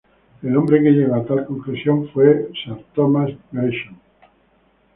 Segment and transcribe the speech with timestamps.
[0.41, 3.99] El hombre que llegó a tal conclusión fue sir Thomas Gresham.